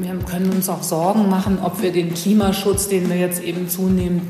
Wir 0.00 0.18
können 0.28 0.50
uns 0.50 0.68
auch 0.68 0.82
Sorgen 0.82 1.28
machen, 1.28 1.58
ob 1.62 1.82
wir 1.82 1.92
den 1.92 2.14
Klimaschutz, 2.14 2.88
den 2.88 3.08
wir 3.10 3.16
jetzt 3.16 3.42
eben 3.42 3.68
zunehmend 3.68 4.22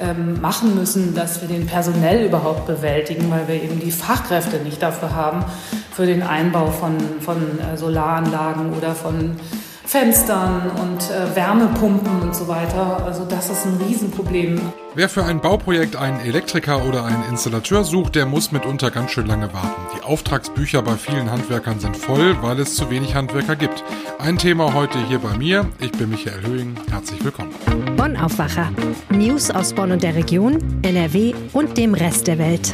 ähm, 0.00 0.40
machen 0.40 0.74
müssen, 0.74 1.14
dass 1.14 1.40
wir 1.40 1.48
den 1.48 1.66
personell 1.66 2.26
überhaupt 2.26 2.66
bewältigen, 2.66 3.30
weil 3.30 3.48
wir 3.48 3.62
eben 3.62 3.80
die 3.80 3.90
Fachkräfte 3.90 4.58
nicht 4.58 4.82
dafür 4.82 5.14
haben, 5.14 5.44
für 5.92 6.06
den 6.06 6.22
Einbau 6.22 6.70
von, 6.70 6.96
von 7.20 7.36
äh, 7.58 7.76
Solaranlagen 7.76 8.72
oder 8.72 8.94
von 8.94 9.36
Fenstern 9.84 10.70
und 10.80 11.10
äh, 11.10 11.34
Wärmepumpen 11.34 12.22
und 12.22 12.34
so 12.34 12.48
weiter. 12.48 13.04
Also 13.04 13.24
das 13.24 13.50
ist 13.50 13.66
ein 13.66 13.78
Riesenproblem. 13.86 14.60
Wer 14.94 15.08
für 15.08 15.24
ein 15.24 15.40
Bauprojekt 15.40 15.96
einen 15.96 16.20
Elektriker 16.20 16.84
oder 16.84 17.04
einen 17.04 17.24
Installateur 17.30 17.84
sucht, 17.84 18.14
der 18.14 18.26
muss 18.26 18.52
mitunter 18.52 18.90
ganz 18.90 19.10
schön 19.10 19.26
lange 19.26 19.52
warten. 19.52 19.80
Die 19.96 20.02
Auftragsbücher 20.04 20.82
bei 20.82 20.94
vielen 20.94 21.30
Handwerkern 21.30 21.80
sind 21.80 21.96
voll, 21.96 22.36
weil 22.42 22.60
es 22.60 22.74
zu 22.74 22.90
wenig 22.90 23.14
Handwerker 23.14 23.56
gibt. 23.56 23.82
Ein 24.18 24.38
Thema 24.38 24.74
heute 24.74 24.98
hier 25.06 25.18
bei 25.18 25.36
mir. 25.36 25.66
Ich 25.80 25.92
bin 25.92 26.10
Michael 26.10 26.42
Höhing. 26.42 26.76
Herzlich 26.90 27.24
willkommen. 27.24 27.52
Bonn 27.96 28.16
Aufwacher. 28.16 28.70
News 29.10 29.50
aus 29.50 29.72
Bonn 29.72 29.92
und 29.92 30.02
der 30.02 30.14
Region, 30.14 30.58
NRW 30.82 31.34
und 31.52 31.76
dem 31.76 31.94
Rest 31.94 32.26
der 32.26 32.38
Welt. 32.38 32.72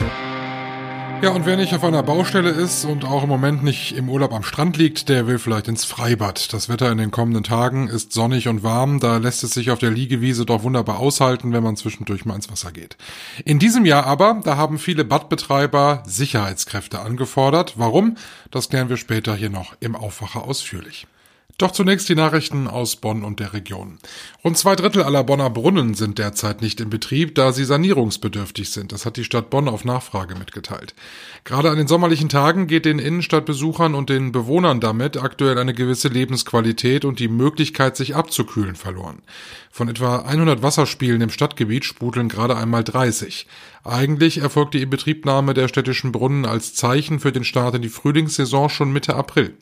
Ja, 1.21 1.31
und 1.31 1.47
wer 1.47 1.57
nicht 1.57 1.75
auf 1.75 1.83
einer 1.83 2.05
Baustelle 2.05 2.51
ist 2.51 2.85
und 2.85 3.05
auch 3.05 3.25
im 3.25 3.29
Moment 3.29 3.65
nicht 3.65 3.97
im 3.97 4.09
Urlaub 4.09 4.33
am 4.33 4.45
Strand 4.45 4.77
liegt, 4.77 5.09
der 5.09 5.27
will 5.27 5.41
vielleicht 5.41 5.67
ins 5.67 5.85
Freibad. 5.85 6.53
Das 6.53 6.69
Wetter 6.69 6.93
in 6.93 6.99
den 6.99 7.11
kommenden 7.11 7.43
Tagen 7.43 7.89
ist 7.89 8.13
sonnig 8.13 8.47
und 8.47 8.63
warm, 8.63 9.01
da 9.01 9.17
lässt 9.17 9.43
es 9.43 9.51
sich 9.51 9.73
auf 9.73 9.81
der 9.81 9.91
Liegewiese 9.91 10.47
doch 10.47 10.63
wunderbar 10.63 11.01
aushalten, 11.01 11.53
wenn 11.53 11.65
man 11.65 11.75
zwischendurch 11.75 12.25
mal 12.25 12.37
ins 12.37 12.53
Wasser 12.53 12.71
geht. 12.71 12.97
In 13.45 13.59
diesem 13.59 13.85
Jahr 13.85 14.07
aber, 14.07 14.41
da 14.45 14.57
haben 14.57 14.79
viele 14.79 15.05
Badbetreiber 15.05 16.05
Sicherheitskräfte 16.07 17.01
angefordert. 17.01 17.75
Warum? 17.77 18.17
Das 18.53 18.69
klären 18.69 18.89
wir 18.89 18.97
später 18.97 19.35
hier 19.35 19.51
noch 19.51 19.75
im 19.81 19.97
Aufwacher 19.97 20.45
ausführlich. 20.45 21.09
Doch 21.59 21.73
zunächst 21.73 22.09
die 22.09 22.15
Nachrichten 22.15 22.69
aus 22.69 22.95
Bonn 22.95 23.25
und 23.25 23.41
der 23.41 23.53
Region. 23.53 23.99
Rund 24.45 24.57
zwei 24.57 24.77
Drittel 24.77 25.03
aller 25.03 25.25
Bonner 25.25 25.51
Brunnen 25.51 25.95
sind 25.95 26.19
derzeit 26.19 26.63
nicht 26.63 26.81
in 26.81 26.89
Betrieb, 26.89 27.35
da 27.35 27.51
sie 27.51 27.65
sanierungsbedürftig 27.65 28.71
sind. 28.71 28.93
Das 28.93 29.05
hat 29.05 29.17
die 29.17 29.25
Stadt 29.25 29.51
Bonn 29.51 29.69
auf 29.69 29.85
Nachfrage 29.85 30.37
mitgeteilt. 30.37 30.95
Gerade 31.43 31.71
an 31.71 31.77
den 31.77 31.89
sommerlichen 31.89 32.29
Tagen 32.29 32.69
geht 32.69 32.85
den 32.85 33.01
Innenstadtbesuchern 33.01 33.97
und 33.97 34.09
den 34.09 34.31
Bewohnern 34.31 34.79
damit 34.79 35.17
aktuell 35.17 35.59
eine 35.59 35.75
gewisse 35.75 36.07
Lebensqualität 36.07 37.05
und 37.05 37.19
die 37.19 37.27
Möglichkeit, 37.27 37.97
sich 37.97 38.15
abzukühlen 38.15 38.77
verloren. 38.77 39.21
Von 39.73 39.89
etwa 39.89 40.21
100 40.21 40.63
Wasserspielen 40.63 41.23
im 41.23 41.31
Stadtgebiet 41.31 41.85
sprudeln 41.85 42.29
gerade 42.29 42.57
einmal 42.57 42.85
30. 42.85 43.49
Eigentlich 43.83 44.39
erfolgt 44.39 44.75
die 44.75 44.83
Inbetriebnahme 44.83 45.55
der 45.55 45.67
städtischen 45.67 46.13
Brunnen 46.13 46.47
als 46.47 46.75
Zeichen 46.75 47.19
für 47.19 47.33
den 47.33 47.43
Start 47.43 47.75
in 47.75 47.83
die 47.83 47.89
Frühlingssaison 47.89 48.69
schon 48.69 48.93
Mitte 48.93 49.17
April. 49.17 49.57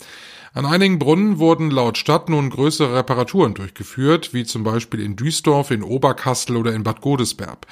An 0.56 0.64
einigen 0.64 0.98
Brunnen 0.98 1.38
wurden 1.38 1.70
laut 1.70 1.98
Stadt 1.98 2.30
nun 2.30 2.48
größere 2.48 2.96
Reparaturen 2.96 3.52
durchgeführt, 3.52 4.32
wie 4.32 4.44
zum 4.44 4.64
Beispiel 4.64 5.00
in 5.00 5.14
Duisdorf, 5.14 5.70
in 5.70 5.82
Oberkassel 5.82 6.56
oder 6.56 6.72
in 6.72 6.82
Bad 6.82 7.02
Godesberg. 7.02 7.66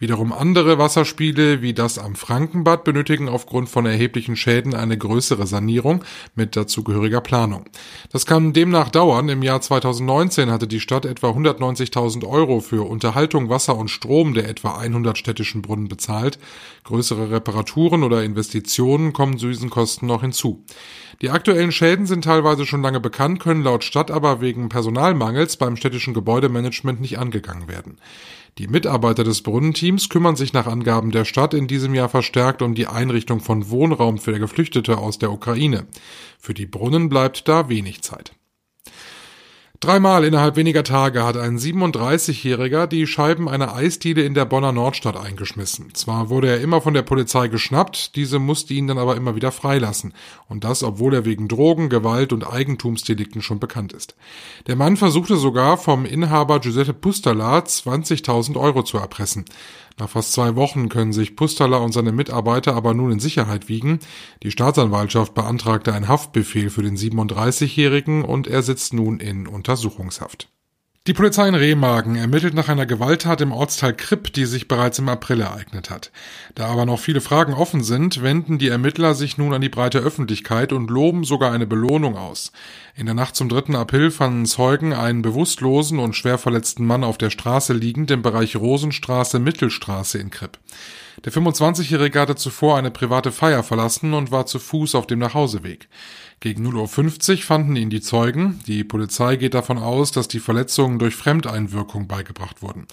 Wiederum 0.00 0.32
andere 0.32 0.76
Wasserspiele 0.76 1.62
wie 1.62 1.74
das 1.74 1.96
am 1.96 2.16
Frankenbad 2.16 2.82
benötigen 2.82 3.28
aufgrund 3.28 3.68
von 3.68 3.86
erheblichen 3.86 4.34
Schäden 4.34 4.74
eine 4.74 4.98
größere 4.98 5.46
Sanierung 5.46 6.04
mit 6.34 6.56
dazugehöriger 6.56 7.20
Planung. 7.20 7.66
Das 8.10 8.26
kann 8.26 8.52
demnach 8.52 8.88
dauern. 8.88 9.28
Im 9.28 9.44
Jahr 9.44 9.60
2019 9.60 10.50
hatte 10.50 10.66
die 10.66 10.80
Stadt 10.80 11.06
etwa 11.06 11.30
190.000 11.30 12.28
Euro 12.28 12.58
für 12.58 12.82
Unterhaltung, 12.86 13.48
Wasser 13.48 13.76
und 13.76 13.88
Strom 13.88 14.34
der 14.34 14.48
etwa 14.48 14.76
100 14.76 15.16
städtischen 15.16 15.62
Brunnen 15.62 15.86
bezahlt. 15.86 16.40
Größere 16.82 17.30
Reparaturen 17.30 18.02
oder 18.02 18.24
Investitionen 18.24 19.12
kommen 19.12 19.36
diesen 19.36 19.70
Kosten 19.70 20.06
noch 20.06 20.22
hinzu. 20.22 20.64
Die 21.22 21.30
aktuellen 21.30 21.70
Schäden 21.70 22.06
sind 22.06 22.23
teilweise 22.24 22.66
schon 22.66 22.82
lange 22.82 23.00
bekannt, 23.00 23.40
können 23.40 23.62
laut 23.62 23.84
Stadt 23.84 24.10
aber 24.10 24.40
wegen 24.40 24.68
Personalmangels 24.68 25.56
beim 25.56 25.76
städtischen 25.76 26.14
Gebäudemanagement 26.14 27.00
nicht 27.00 27.18
angegangen 27.18 27.68
werden. 27.68 27.98
Die 28.58 28.68
Mitarbeiter 28.68 29.24
des 29.24 29.42
Brunnenteams 29.42 30.08
kümmern 30.08 30.36
sich 30.36 30.52
nach 30.52 30.66
Angaben 30.66 31.10
der 31.10 31.24
Stadt 31.24 31.54
in 31.54 31.66
diesem 31.66 31.94
Jahr 31.94 32.08
verstärkt 32.08 32.62
um 32.62 32.74
die 32.74 32.86
Einrichtung 32.86 33.40
von 33.40 33.70
Wohnraum 33.70 34.18
für 34.18 34.38
Geflüchtete 34.38 34.98
aus 34.98 35.18
der 35.18 35.32
Ukraine. 35.32 35.86
Für 36.38 36.54
die 36.54 36.66
Brunnen 36.66 37.08
bleibt 37.08 37.48
da 37.48 37.68
wenig 37.68 38.02
Zeit. 38.02 38.32
Dreimal 39.80 40.24
innerhalb 40.24 40.56
weniger 40.56 40.82
Tage 40.82 41.24
hat 41.24 41.36
ein 41.36 41.58
37-Jähriger 41.58 42.86
die 42.86 43.06
Scheiben 43.06 43.48
einer 43.48 43.74
Eisdiele 43.74 44.22
in 44.22 44.32
der 44.32 44.46
Bonner 44.46 44.72
Nordstadt 44.72 45.16
eingeschmissen. 45.16 45.94
Zwar 45.94 46.30
wurde 46.30 46.48
er 46.48 46.60
immer 46.60 46.80
von 46.80 46.94
der 46.94 47.02
Polizei 47.02 47.48
geschnappt, 47.48 48.16
diese 48.16 48.38
musste 48.38 48.72
ihn 48.72 48.86
dann 48.86 48.98
aber 48.98 49.16
immer 49.16 49.36
wieder 49.36 49.52
freilassen. 49.52 50.14
Und 50.48 50.64
das, 50.64 50.82
obwohl 50.82 51.12
er 51.12 51.24
wegen 51.26 51.48
Drogen, 51.48 51.90
Gewalt 51.90 52.32
und 52.32 52.50
Eigentumsdelikten 52.50 53.42
schon 53.42 53.58
bekannt 53.58 53.92
ist. 53.92 54.14
Der 54.68 54.76
Mann 54.76 54.96
versuchte 54.96 55.36
sogar 55.36 55.76
vom 55.76 56.06
Inhaber 56.06 56.60
Giuseppe 56.60 56.94
Pustala 56.94 57.58
20.000 57.58 58.58
Euro 58.58 58.84
zu 58.84 58.96
erpressen. 58.96 59.44
Nach 59.98 60.08
fast 60.08 60.32
zwei 60.32 60.56
Wochen 60.56 60.88
können 60.88 61.12
sich 61.12 61.36
Pustala 61.36 61.76
und 61.76 61.92
seine 61.92 62.10
Mitarbeiter 62.10 62.74
aber 62.74 62.94
nun 62.94 63.12
in 63.12 63.20
Sicherheit 63.20 63.68
wiegen. 63.68 64.00
Die 64.42 64.50
Staatsanwaltschaft 64.50 65.34
beantragte 65.34 65.92
einen 65.92 66.08
Haftbefehl 66.08 66.68
für 66.70 66.82
den 66.82 66.96
37-Jährigen 66.96 68.24
und 68.24 68.48
er 68.48 68.62
sitzt 68.62 68.92
nun 68.92 69.20
in 69.20 69.46
Untersuchungshaft. 69.46 70.48
Die 71.06 71.12
Polizei 71.12 71.46
in 71.46 71.54
Remagen 71.54 72.16
ermittelt 72.16 72.54
nach 72.54 72.70
einer 72.70 72.86
Gewalttat 72.86 73.42
im 73.42 73.52
Ortsteil 73.52 73.92
Kripp, 73.92 74.32
die 74.32 74.46
sich 74.46 74.68
bereits 74.68 74.98
im 74.98 75.10
April 75.10 75.42
ereignet 75.42 75.90
hat. 75.90 76.10
Da 76.54 76.68
aber 76.68 76.86
noch 76.86 76.98
viele 76.98 77.20
Fragen 77.20 77.52
offen 77.52 77.82
sind, 77.82 78.22
wenden 78.22 78.56
die 78.56 78.68
Ermittler 78.68 79.12
sich 79.12 79.36
nun 79.36 79.52
an 79.52 79.60
die 79.60 79.68
breite 79.68 79.98
Öffentlichkeit 79.98 80.72
und 80.72 80.90
loben 80.90 81.24
sogar 81.24 81.52
eine 81.52 81.66
Belohnung 81.66 82.16
aus. 82.16 82.52
In 82.96 83.04
der 83.04 83.14
Nacht 83.14 83.36
zum 83.36 83.50
3. 83.50 83.74
April 83.74 84.10
fanden 84.10 84.46
Zeugen 84.46 84.94
einen 84.94 85.20
bewusstlosen 85.20 85.98
und 85.98 86.16
schwer 86.16 86.38
verletzten 86.38 86.86
Mann 86.86 87.04
auf 87.04 87.18
der 87.18 87.28
Straße 87.28 87.74
liegend 87.74 88.10
im 88.10 88.22
Bereich 88.22 88.56
Rosenstraße 88.56 89.38
Mittelstraße 89.40 90.16
in 90.16 90.30
Kripp. 90.30 90.58
Der 91.22 91.32
25-Jährige 91.32 92.18
hatte 92.18 92.34
zuvor 92.34 92.78
eine 92.78 92.90
private 92.90 93.30
Feier 93.30 93.62
verlassen 93.62 94.14
und 94.14 94.30
war 94.30 94.46
zu 94.46 94.58
Fuß 94.58 94.94
auf 94.94 95.06
dem 95.06 95.18
Nachhauseweg. 95.18 95.88
Gegen 96.40 96.66
0.50 96.66 97.30
Uhr 97.30 97.38
fanden 97.38 97.76
ihn 97.76 97.90
die 97.90 98.00
Zeugen. 98.00 98.60
Die 98.66 98.84
Polizei 98.84 99.36
geht 99.36 99.54
davon 99.54 99.78
aus, 99.78 100.12
dass 100.12 100.28
die 100.28 100.40
Verletzungen 100.40 100.98
durch 100.98 101.14
Fremdeinwirkung 101.16 102.06
beigebracht 102.06 102.60
wurden. 102.60 102.86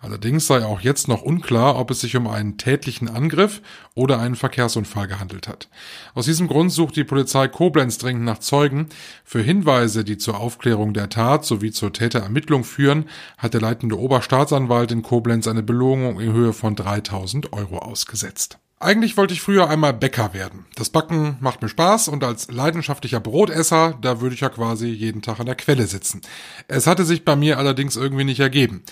Allerdings 0.00 0.46
sei 0.46 0.64
auch 0.64 0.80
jetzt 0.80 1.08
noch 1.08 1.22
unklar, 1.22 1.76
ob 1.78 1.90
es 1.90 2.00
sich 2.00 2.16
um 2.16 2.28
einen 2.28 2.56
tätlichen 2.56 3.08
Angriff 3.08 3.62
oder 3.94 4.20
einen 4.20 4.36
Verkehrsunfall 4.36 5.08
gehandelt 5.08 5.48
hat. 5.48 5.68
Aus 6.14 6.26
diesem 6.26 6.46
Grund 6.46 6.70
sucht 6.70 6.96
die 6.96 7.04
Polizei 7.04 7.48
Koblenz 7.48 7.98
dringend 7.98 8.24
nach 8.24 8.38
Zeugen. 8.38 8.88
Für 9.24 9.42
Hinweise, 9.42 10.04
die 10.04 10.18
zur 10.18 10.38
Aufklärung 10.38 10.94
der 10.94 11.08
Tat 11.08 11.44
sowie 11.44 11.72
zur 11.72 11.92
Täterermittlung 11.92 12.62
führen, 12.62 13.06
hat 13.38 13.54
der 13.54 13.60
leitende 13.60 13.98
Oberstaatsanwalt 13.98 14.92
in 14.92 15.02
Koblenz 15.02 15.48
eine 15.48 15.62
Belohnung 15.62 16.20
in 16.20 16.32
Höhe 16.32 16.52
von 16.52 16.76
3000 16.76 17.52
Euro 17.52 17.78
ausgesetzt. 17.78 18.58
Eigentlich 18.80 19.16
wollte 19.16 19.34
ich 19.34 19.40
früher 19.40 19.68
einmal 19.68 19.92
Bäcker 19.92 20.34
werden. 20.34 20.64
Das 20.76 20.90
Backen 20.90 21.36
macht 21.40 21.62
mir 21.62 21.68
Spaß 21.68 22.06
und 22.06 22.22
als 22.22 22.48
leidenschaftlicher 22.48 23.18
Brotesser, 23.18 23.98
da 24.00 24.20
würde 24.20 24.36
ich 24.36 24.40
ja 24.40 24.50
quasi 24.50 24.86
jeden 24.86 25.20
Tag 25.20 25.40
an 25.40 25.46
der 25.46 25.56
Quelle 25.56 25.88
sitzen. 25.88 26.20
Es 26.68 26.86
hatte 26.86 27.04
sich 27.04 27.24
bei 27.24 27.34
mir 27.34 27.58
allerdings 27.58 27.96
irgendwie 27.96 28.22
nicht 28.22 28.38
ergeben. 28.38 28.84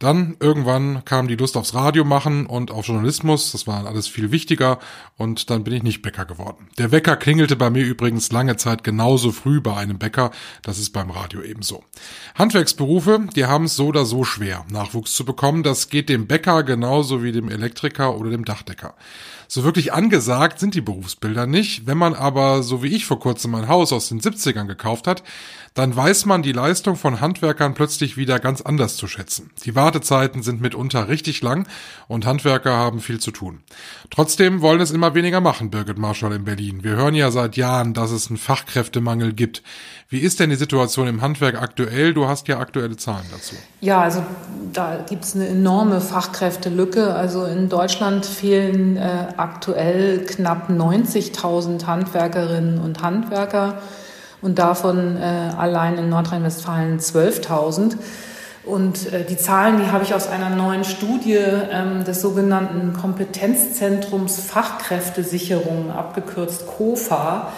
Dann 0.00 0.36
irgendwann 0.38 1.04
kam 1.04 1.26
die 1.26 1.34
Lust 1.34 1.56
aufs 1.56 1.74
Radio 1.74 2.04
machen 2.04 2.46
und 2.46 2.70
auf 2.70 2.86
Journalismus, 2.86 3.50
das 3.50 3.66
war 3.66 3.84
alles 3.84 4.06
viel 4.06 4.30
wichtiger 4.30 4.78
und 5.16 5.50
dann 5.50 5.64
bin 5.64 5.74
ich 5.74 5.82
nicht 5.82 6.02
Bäcker 6.02 6.24
geworden. 6.24 6.68
Der 6.78 6.92
Wecker 6.92 7.16
klingelte 7.16 7.56
bei 7.56 7.68
mir 7.68 7.84
übrigens 7.84 8.30
lange 8.30 8.56
Zeit 8.56 8.84
genauso 8.84 9.32
früh 9.32 9.60
bei 9.60 9.76
einem 9.76 9.98
Bäcker, 9.98 10.30
das 10.62 10.78
ist 10.78 10.90
beim 10.90 11.10
Radio 11.10 11.42
ebenso. 11.42 11.82
Handwerksberufe, 12.36 13.26
die 13.34 13.46
haben 13.46 13.64
es 13.64 13.74
so 13.74 13.86
oder 13.86 14.04
so 14.04 14.22
schwer, 14.22 14.64
Nachwuchs 14.70 15.14
zu 15.14 15.24
bekommen, 15.24 15.64
das 15.64 15.88
geht 15.88 16.08
dem 16.08 16.28
Bäcker 16.28 16.62
genauso 16.62 17.24
wie 17.24 17.32
dem 17.32 17.48
Elektriker 17.48 18.16
oder 18.16 18.30
dem 18.30 18.44
Dachdecker. 18.44 18.94
So 19.50 19.64
wirklich 19.64 19.94
angesagt 19.94 20.60
sind 20.60 20.74
die 20.74 20.82
Berufsbilder 20.82 21.46
nicht. 21.46 21.86
Wenn 21.86 21.96
man 21.96 22.14
aber, 22.14 22.62
so 22.62 22.82
wie 22.82 22.94
ich 22.94 23.06
vor 23.06 23.18
kurzem 23.18 23.54
ein 23.54 23.66
Haus 23.66 23.94
aus 23.94 24.10
den 24.10 24.20
70ern 24.20 24.66
gekauft 24.66 25.06
hat, 25.06 25.22
dann 25.78 25.94
weiß 25.94 26.26
man 26.26 26.42
die 26.42 26.50
Leistung 26.50 26.96
von 26.96 27.20
Handwerkern 27.20 27.74
plötzlich 27.74 28.16
wieder 28.16 28.40
ganz 28.40 28.62
anders 28.62 28.96
zu 28.96 29.06
schätzen. 29.06 29.50
Die 29.64 29.76
Wartezeiten 29.76 30.42
sind 30.42 30.60
mitunter 30.60 31.08
richtig 31.08 31.40
lang 31.40 31.68
und 32.08 32.26
Handwerker 32.26 32.72
haben 32.72 32.98
viel 32.98 33.20
zu 33.20 33.30
tun. 33.30 33.60
Trotzdem 34.10 34.60
wollen 34.60 34.80
es 34.80 34.90
immer 34.90 35.14
weniger 35.14 35.40
machen, 35.40 35.70
Birgit 35.70 35.96
Marschall 35.96 36.32
in 36.32 36.44
Berlin. 36.44 36.82
Wir 36.82 36.96
hören 36.96 37.14
ja 37.14 37.30
seit 37.30 37.56
Jahren, 37.56 37.94
dass 37.94 38.10
es 38.10 38.26
einen 38.26 38.38
Fachkräftemangel 38.38 39.32
gibt. 39.32 39.62
Wie 40.08 40.18
ist 40.18 40.40
denn 40.40 40.50
die 40.50 40.56
Situation 40.56 41.06
im 41.06 41.22
Handwerk 41.22 41.62
aktuell? 41.62 42.12
Du 42.12 42.26
hast 42.26 42.48
ja 42.48 42.58
aktuelle 42.58 42.96
Zahlen 42.96 43.26
dazu. 43.30 43.54
Ja, 43.80 44.00
also 44.00 44.24
da 44.72 45.04
gibt 45.08 45.24
es 45.24 45.36
eine 45.36 45.46
enorme 45.46 46.00
Fachkräftelücke. 46.00 47.14
Also 47.14 47.44
in 47.44 47.68
Deutschland 47.68 48.26
fehlen 48.26 48.96
äh, 48.96 49.28
aktuell 49.36 50.24
knapp 50.24 50.70
90.000 50.70 51.86
Handwerkerinnen 51.86 52.80
und 52.80 53.00
Handwerker 53.00 53.80
und 54.42 54.58
davon 54.58 55.16
äh, 55.16 55.50
allein 55.56 55.98
in 55.98 56.08
Nordrhein-Westfalen 56.08 57.00
12.000. 57.00 57.96
Und 58.64 59.12
äh, 59.12 59.24
die 59.24 59.36
Zahlen, 59.36 59.80
die 59.80 59.90
habe 59.90 60.04
ich 60.04 60.14
aus 60.14 60.28
einer 60.28 60.50
neuen 60.50 60.84
Studie 60.84 61.38
ähm, 61.38 62.04
des 62.04 62.20
sogenannten 62.20 62.92
Kompetenzzentrums 62.92 64.40
Fachkräftesicherung, 64.40 65.90
abgekürzt 65.90 66.66
COFA. 66.66 67.50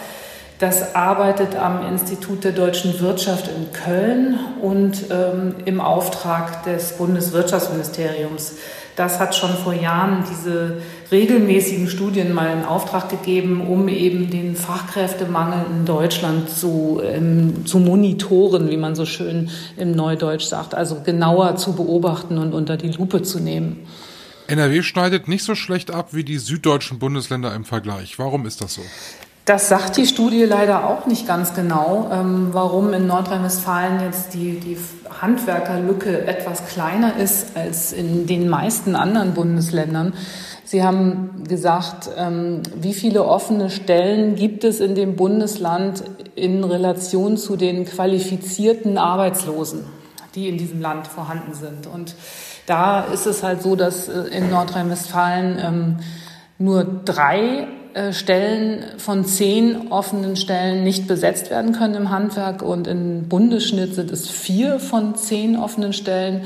Das 0.61 0.95
arbeitet 0.95 1.57
am 1.57 1.87
Institut 1.87 2.45
der 2.45 2.53
deutschen 2.53 3.01
Wirtschaft 3.01 3.49
in 3.49 3.73
Köln 3.73 4.39
und 4.61 5.07
ähm, 5.11 5.57
im 5.65 5.81
Auftrag 5.81 6.65
des 6.65 6.93
Bundeswirtschaftsministeriums. 6.93 8.57
Das 8.95 9.19
hat 9.19 9.35
schon 9.35 9.55
vor 9.57 9.73
Jahren 9.73 10.25
diese 10.31 10.83
regelmäßigen 11.11 11.89
Studien 11.89 12.33
mal 12.33 12.53
in 12.57 12.65
Auftrag 12.65 13.09
gegeben, 13.09 13.67
um 13.67 13.89
eben 13.89 14.31
den 14.31 14.55
Fachkräftemangel 14.55 15.67
in 15.71 15.85
Deutschland 15.85 16.51
zu, 16.51 17.01
ähm, 17.05 17.67
zu 17.67 17.79
monitoren, 17.79 18.71
wie 18.71 18.77
man 18.77 18.95
so 18.95 19.07
schön 19.07 19.51
im 19.77 19.93
Neudeutsch 19.93 20.45
sagt, 20.45 20.75
also 20.75 21.01
genauer 21.05 21.57
zu 21.57 21.75
beobachten 21.75 22.39
und 22.39 22.53
unter 22.53 22.77
die 22.77 22.91
Lupe 22.91 23.23
zu 23.23 23.41
nehmen. 23.41 23.87
NRW 24.47 24.83
schneidet 24.83 25.29
nicht 25.29 25.45
so 25.45 25.55
schlecht 25.55 25.93
ab 25.93 26.09
wie 26.13 26.25
die 26.25 26.39
süddeutschen 26.39 26.99
Bundesländer 26.99 27.55
im 27.55 27.65
Vergleich. 27.65 28.19
Warum 28.19 28.47
ist 28.47 28.61
das 28.61 28.75
so? 28.75 28.83
Das 29.45 29.69
sagt 29.69 29.97
die 29.97 30.07
Studie 30.07 30.45
leider 30.45 30.89
auch 30.89 31.07
nicht 31.07 31.27
ganz 31.27 31.55
genau, 31.55 32.11
ähm, 32.13 32.49
warum 32.53 32.93
in 32.93 33.07
Nordrhein-Westfalen 33.07 34.01
jetzt 34.01 34.35
die, 34.35 34.61
die 34.61 34.77
Handwerkerlücke 35.21 36.27
etwas 36.27 36.67
kleiner 36.67 37.17
ist 37.17 37.57
als 37.57 37.93
in 37.93 38.27
den 38.27 38.49
meisten 38.49 38.95
anderen 38.95 39.35
Bundesländern. 39.35 40.13
Sie 40.71 40.85
haben 40.85 41.43
gesagt, 41.49 42.11
ähm, 42.17 42.63
wie 42.77 42.95
viele 42.95 43.25
offene 43.25 43.71
Stellen 43.71 44.37
gibt 44.37 44.63
es 44.63 44.79
in 44.79 44.95
dem 44.95 45.17
Bundesland 45.17 46.05
in 46.37 46.63
Relation 46.63 47.37
zu 47.37 47.57
den 47.57 47.87
qualifizierten 47.87 48.97
Arbeitslosen, 48.97 49.81
die 50.37 50.49
in 50.49 50.59
diesem 50.59 50.81
Land 50.81 51.09
vorhanden 51.09 51.55
sind. 51.55 51.89
Und 51.93 52.15
da 52.67 53.01
ist 53.01 53.27
es 53.27 53.43
halt 53.43 53.63
so, 53.63 53.75
dass 53.75 54.09
äh, 54.09 54.29
in 54.31 54.49
Nordrhein-Westfalen 54.49 55.59
ähm, 55.61 55.97
nur 56.59 56.85
drei 57.05 57.67
äh, 57.95 58.13
Stellen 58.13 58.85
von 58.99 59.25
zehn 59.25 59.91
offenen 59.91 60.37
Stellen 60.37 60.85
nicht 60.85 61.09
besetzt 61.09 61.51
werden 61.51 61.73
können 61.73 61.95
im 61.95 62.11
Handwerk 62.11 62.63
und 62.63 62.87
im 62.87 63.29
Bundesschnitt 63.29 63.97
sind 63.97 64.13
es 64.13 64.31
vier 64.31 64.79
von 64.79 65.17
zehn 65.17 65.57
offenen 65.57 65.93
Stellen. 65.93 66.43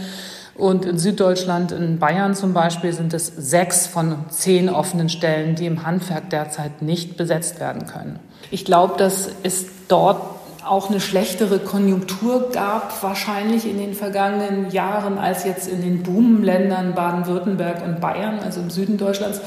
Und 0.57 0.85
in 0.85 0.99
Süddeutschland, 0.99 1.73
in 1.73 1.99
Bayern 1.99 2.35
zum 2.35 2.53
Beispiel, 2.53 2.93
sind 2.93 3.13
es 3.13 3.27
sechs 3.27 3.87
von 3.87 4.17
zehn 4.31 4.69
offenen 4.69 5.09
Stellen, 5.09 5.57
die 5.57 5.67
im 5.67 5.85
Handwerk 5.85 6.31
derzeit 6.31 6.83
nicht 6.83 7.17
besetzt 7.17 7.61
werden 7.61 7.87
können. 7.87 8.19
Ich 8.51 8.65
glaube, 8.65 8.95
dass 8.97 9.29
es 9.43 9.67
dort 9.89 10.23
auch 10.65 10.89
eine 10.89 11.01
schlechtere 11.01 11.59
Konjunktur 11.59 12.51
gab, 12.51 13.03
wahrscheinlich 13.03 13.69
in 13.69 13.79
den 13.79 13.95
vergangenen 13.95 14.71
Jahren, 14.71 15.19
als 15.19 15.45
jetzt 15.45 15.69
in 15.69 15.83
den 15.83 16.03
Boomländern 16.03 16.95
Baden-Württemberg 16.95 17.85
und 17.85 18.01
Bayern, 18.01 18.39
also 18.39 18.61
im 18.61 18.71
Süden 18.71 18.97
Deutschlands 18.97 19.41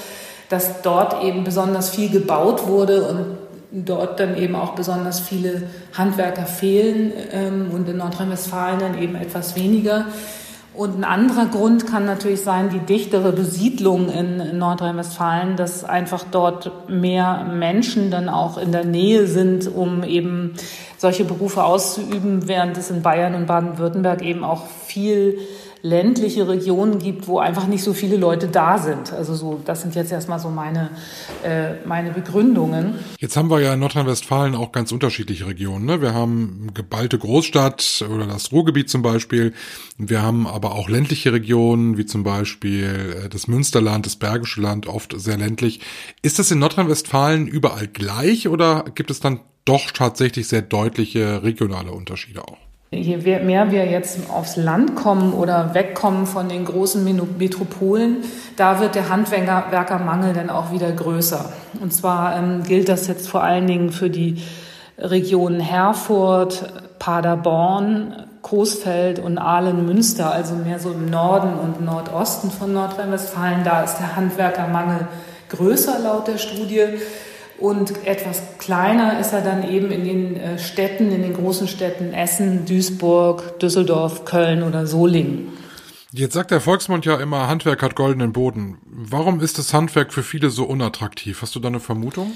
dass 0.49 0.81
dort 0.81 1.23
eben 1.23 1.43
besonders 1.43 1.89
viel 1.89 2.09
gebaut 2.09 2.67
wurde 2.67 3.07
und 3.07 3.37
dort 3.71 4.19
dann 4.19 4.37
eben 4.37 4.55
auch 4.55 4.75
besonders 4.75 5.19
viele 5.19 5.63
Handwerker 5.97 6.45
fehlen 6.45 7.11
ähm, 7.31 7.71
und 7.73 7.89
in 7.89 7.97
Nordrhein-Westfalen 7.97 8.79
dann 8.79 9.01
eben 9.01 9.15
etwas 9.15 9.55
weniger. 9.55 10.05
Und 10.77 10.95
ein 10.95 11.03
anderer 11.03 11.47
Grund 11.47 11.87
kann 11.87 12.05
natürlich 12.05 12.41
sein, 12.41 12.69
die 12.69 12.77
dichtere 12.77 13.31
Besiedlung 13.31 14.09
in 14.09 14.59
Nordrhein-Westfalen, 14.59 15.55
dass 15.57 15.83
einfach 15.83 16.23
dort 16.29 16.87
mehr 16.87 17.45
Menschen 17.51 18.11
dann 18.11 18.29
auch 18.29 18.59
in 18.59 18.71
der 18.71 18.85
Nähe 18.85 19.25
sind, 19.25 19.73
um 19.73 20.03
eben 20.03 20.53
solche 20.99 21.25
Berufe 21.25 21.63
auszuüben, 21.63 22.47
während 22.47 22.77
es 22.77 22.91
in 22.91 23.01
Bayern 23.01 23.33
und 23.33 23.47
Baden-Württemberg 23.47 24.21
eben 24.21 24.43
auch 24.43 24.67
viel 24.85 25.39
ländliche 25.81 26.47
Regionen 26.47 26.99
gibt, 26.99 27.27
wo 27.27 27.39
einfach 27.39 27.67
nicht 27.67 27.83
so 27.83 27.93
viele 27.93 28.17
Leute 28.17 28.47
da 28.47 28.77
sind. 28.77 29.13
Also 29.13 29.35
so, 29.35 29.61
das 29.63 29.81
sind 29.81 29.95
jetzt 29.95 30.11
erstmal 30.11 30.39
so 30.39 30.49
meine, 30.49 30.89
äh, 31.43 31.85
meine 31.85 32.11
Begründungen. 32.11 32.95
Jetzt 33.19 33.37
haben 33.37 33.49
wir 33.49 33.59
ja 33.59 33.73
in 33.73 33.79
Nordrhein-Westfalen 33.79 34.55
auch 34.55 34.71
ganz 34.71 34.91
unterschiedliche 34.91 35.47
Regionen. 35.47 35.85
Ne? 35.85 36.01
Wir 36.01 36.13
haben 36.13 36.71
geballte 36.73 37.17
Großstadt 37.17 38.05
oder 38.13 38.25
das 38.25 38.51
Ruhrgebiet 38.51 38.89
zum 38.89 39.01
Beispiel. 39.01 39.53
Wir 39.97 40.21
haben 40.21 40.47
aber 40.47 40.73
auch 40.75 40.89
ländliche 40.89 41.33
Regionen, 41.33 41.97
wie 41.97 42.05
zum 42.05 42.23
Beispiel 42.23 43.23
äh, 43.25 43.29
das 43.29 43.47
Münsterland, 43.47 44.05
das 44.05 44.15
Bergische 44.15 44.61
Land, 44.61 44.87
oft 44.87 45.19
sehr 45.19 45.37
ländlich. 45.37 45.81
Ist 46.21 46.39
das 46.39 46.51
in 46.51 46.59
Nordrhein-Westfalen 46.59 47.47
überall 47.47 47.87
gleich 47.87 48.47
oder 48.47 48.85
gibt 48.95 49.11
es 49.11 49.19
dann 49.19 49.41
doch 49.65 49.91
tatsächlich 49.91 50.47
sehr 50.47 50.61
deutliche 50.61 51.43
regionale 51.43 51.91
Unterschiede 51.91 52.41
auch? 52.43 52.66
Je 52.89 53.17
mehr 53.17 53.69
wir 53.69 53.85
jetzt 53.85 54.29
aufs 54.29 54.55
Land 54.55 54.95
kommen 54.95 55.33
oder 55.33 55.73
wegkommen 55.73 56.25
von 56.25 56.47
den 56.47 56.63
großen 56.63 57.03
Metropolen, 57.37 58.23
da 58.55 58.79
wird 58.79 58.95
der 58.95 59.09
Handwerkermangel 59.09 60.33
dann 60.33 60.49
auch 60.49 60.71
wieder 60.71 60.89
größer. 60.91 61.51
Und 61.81 61.93
zwar 61.93 62.37
ähm, 62.37 62.63
gilt 62.63 62.87
das 62.87 63.07
jetzt 63.07 63.27
vor 63.27 63.43
allen 63.43 63.67
Dingen 63.67 63.91
für 63.91 64.09
die 64.09 64.41
Regionen 64.97 65.59
Herford, 65.59 66.71
Paderborn, 66.97 68.23
Coesfeld 68.41 69.19
und 69.19 69.37
Aalen-Münster, 69.37 70.31
also 70.31 70.55
mehr 70.55 70.79
so 70.79 70.91
im 70.91 71.09
Norden 71.09 71.55
und 71.59 71.83
Nordosten 71.83 72.49
von 72.49 72.71
Nordrhein-Westfalen. 72.71 73.65
Da 73.65 73.83
ist 73.83 73.97
der 73.97 74.15
Handwerkermangel 74.15 75.09
größer 75.49 75.99
laut 75.99 76.29
der 76.29 76.37
Studie. 76.37 76.83
Und 77.59 78.05
etwas 78.05 78.41
kleiner 78.59 79.19
ist 79.19 79.33
er 79.33 79.41
dann 79.41 79.67
eben 79.69 79.91
in 79.91 80.03
den 80.03 80.35
äh, 80.37 80.59
Städten, 80.59 81.11
in 81.11 81.23
den 81.23 81.33
großen 81.33 81.67
Städten 81.67 82.13
Essen, 82.13 82.65
Duisburg, 82.65 83.59
Düsseldorf, 83.59 84.25
Köln 84.25 84.63
oder 84.63 84.85
Solingen. 84.85 85.49
Jetzt 86.11 86.33
sagt 86.33 86.51
der 86.51 86.61
Volksmund 86.61 87.05
ja 87.05 87.17
immer, 87.17 87.47
Handwerk 87.47 87.81
hat 87.83 87.95
goldenen 87.95 88.31
Boden. 88.31 88.77
Warum 88.85 89.41
ist 89.41 89.57
das 89.57 89.73
Handwerk 89.73 90.13
für 90.13 90.23
viele 90.23 90.49
so 90.49 90.65
unattraktiv? 90.65 91.41
Hast 91.41 91.55
du 91.55 91.59
da 91.59 91.67
eine 91.67 91.79
Vermutung? 91.79 92.33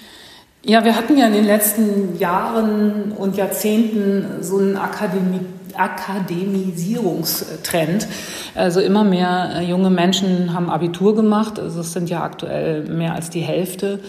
Ja, 0.64 0.86
wir 0.86 0.96
hatten 0.96 1.18
ja 1.18 1.26
in 1.26 1.34
den 1.34 1.46
letzten 1.46 2.20
Jahren 2.20 3.14
und 3.18 3.36
Jahrzehnten 3.36 4.28
so 4.42 4.60
einen 4.60 4.78
Akademie 4.78 5.40
Akademisierungstrend. 5.74 8.06
Also 8.56 8.82
immer 8.82 9.06
mehr 9.06 9.52
äh, 9.56 9.64
junge 9.64 9.90
Menschen 9.90 10.54
haben 10.54 10.70
Abitur 10.70 11.16
gemacht. 11.16 11.58
Also 11.60 11.80
es 11.80 11.94
sind 11.94 12.10
ja 12.10 12.24
aktuell 12.24 12.84
mehr 12.84 13.16
als 13.16 13.30
die 13.30 13.40
Hälfte. 13.40 14.02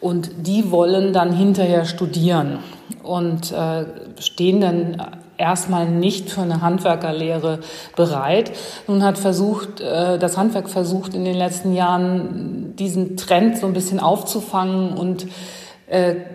Und 0.00 0.30
die 0.46 0.70
wollen 0.70 1.12
dann 1.12 1.32
hinterher 1.32 1.84
studieren 1.84 2.60
und 3.02 3.50
äh, 3.50 3.84
stehen 4.20 4.60
dann 4.60 5.02
erstmal 5.36 5.88
nicht 5.88 6.30
für 6.30 6.42
eine 6.42 6.62
Handwerkerlehre 6.62 7.58
bereit. 7.96 8.52
Nun 8.86 9.02
hat 9.02 9.18
versucht, 9.18 9.80
äh, 9.80 10.20
das 10.20 10.38
Handwerk 10.38 10.70
versucht 10.70 11.14
in 11.14 11.24
den 11.24 11.36
letzten 11.36 11.74
Jahren 11.74 12.76
diesen 12.76 13.16
Trend 13.16 13.58
so 13.58 13.66
ein 13.66 13.72
bisschen 13.72 13.98
aufzufangen 13.98 14.92
und 14.92 15.26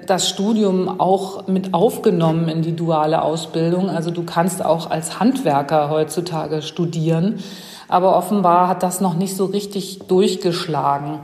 das 0.07 0.29
Studium 0.29 0.99
auch 0.99 1.47
mit 1.47 1.75
aufgenommen 1.75 2.49
in 2.49 2.63
die 2.63 2.75
duale 2.75 3.21
Ausbildung. 3.21 3.89
Also 3.89 4.09
du 4.09 4.23
kannst 4.23 4.65
auch 4.65 4.89
als 4.89 5.19
Handwerker 5.19 5.89
heutzutage 5.89 6.63
studieren, 6.63 7.43
aber 7.87 8.17
offenbar 8.17 8.67
hat 8.67 8.81
das 8.81 8.99
noch 8.99 9.13
nicht 9.13 9.37
so 9.37 9.45
richtig 9.45 9.99
durchgeschlagen. 10.07 11.19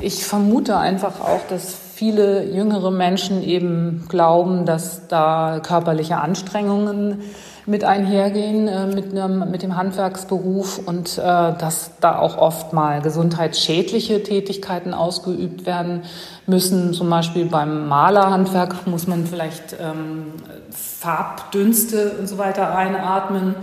Ich 0.00 0.24
vermute 0.24 0.78
einfach 0.78 1.20
auch, 1.20 1.40
dass 1.50 1.85
viele 1.96 2.44
jüngere 2.44 2.90
Menschen 2.90 3.42
eben 3.42 4.04
glauben, 4.10 4.66
dass 4.66 5.08
da 5.08 5.60
körperliche 5.62 6.18
Anstrengungen 6.18 7.22
mit 7.64 7.84
einhergehen 7.84 8.68
äh, 8.68 8.86
mit, 8.86 9.12
einem, 9.12 9.50
mit 9.50 9.62
dem 9.62 9.76
Handwerksberuf 9.76 10.78
und 10.84 11.16
äh, 11.16 11.22
dass 11.22 11.92
da 12.00 12.18
auch 12.18 12.36
oft 12.36 12.74
mal 12.74 13.00
gesundheitsschädliche 13.00 14.22
Tätigkeiten 14.22 14.92
ausgeübt 14.92 15.64
werden 15.64 16.02
müssen. 16.46 16.92
Zum 16.92 17.08
Beispiel 17.08 17.46
beim 17.46 17.88
Malerhandwerk 17.88 18.86
muss 18.86 19.06
man 19.06 19.26
vielleicht 19.26 19.74
ähm, 19.80 20.34
Farbdünste 20.70 22.12
und 22.20 22.28
so 22.28 22.36
weiter 22.36 22.76
einatmen. 22.76 23.54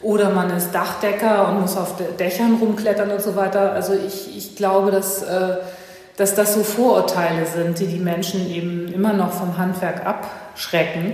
Oder 0.00 0.30
man 0.30 0.48
ist 0.50 0.72
Dachdecker 0.72 1.48
und 1.48 1.60
muss 1.60 1.76
auf 1.76 1.96
Dächern 2.18 2.56
rumklettern 2.58 3.10
und 3.10 3.20
so 3.20 3.36
weiter. 3.36 3.72
Also 3.72 3.92
ich, 3.92 4.34
ich 4.34 4.56
glaube, 4.56 4.90
dass, 4.90 5.22
äh, 5.22 5.56
dass 6.16 6.34
das 6.34 6.54
so 6.54 6.62
Vorurteile 6.62 7.46
sind, 7.46 7.78
die 7.78 7.86
die 7.86 7.98
Menschen 7.98 8.50
eben 8.50 8.92
immer 8.92 9.12
noch 9.12 9.32
vom 9.32 9.58
Handwerk 9.58 10.06
abschrecken. 10.06 11.12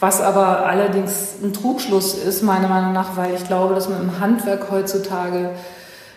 Was 0.00 0.20
aber 0.20 0.66
allerdings 0.66 1.36
ein 1.42 1.52
Trugschluss 1.52 2.14
ist, 2.14 2.42
meiner 2.42 2.68
Meinung 2.68 2.92
nach, 2.92 3.16
weil 3.16 3.34
ich 3.34 3.46
glaube, 3.46 3.74
dass 3.74 3.88
man 3.88 4.00
im 4.00 4.20
Handwerk 4.20 4.70
heutzutage 4.70 5.50